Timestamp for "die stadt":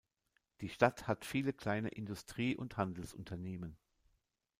0.61-1.07